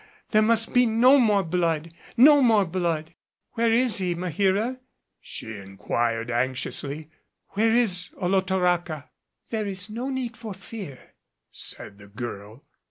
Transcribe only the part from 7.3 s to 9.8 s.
"Where is Olotoraca?" "There